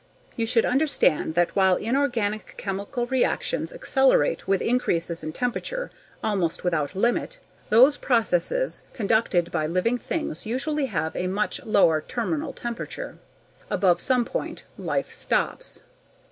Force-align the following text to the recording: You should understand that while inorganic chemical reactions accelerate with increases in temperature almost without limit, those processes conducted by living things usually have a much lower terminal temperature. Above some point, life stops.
You 0.35 0.47
should 0.47 0.65
understand 0.65 1.35
that 1.35 1.55
while 1.55 1.75
inorganic 1.75 2.55
chemical 2.57 3.05
reactions 3.05 3.71
accelerate 3.71 4.47
with 4.47 4.59
increases 4.59 5.21
in 5.23 5.31
temperature 5.31 5.91
almost 6.23 6.63
without 6.63 6.95
limit, 6.95 7.37
those 7.69 7.97
processes 7.97 8.81
conducted 8.93 9.51
by 9.51 9.67
living 9.67 9.99
things 9.99 10.43
usually 10.43 10.87
have 10.87 11.15
a 11.15 11.27
much 11.27 11.63
lower 11.63 12.01
terminal 12.01 12.51
temperature. 12.51 13.19
Above 13.69 14.01
some 14.01 14.25
point, 14.25 14.63
life 14.75 15.11
stops. 15.13 15.83